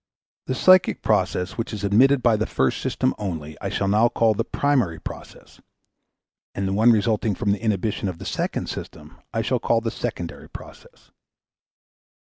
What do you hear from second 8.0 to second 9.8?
of the second system I shall call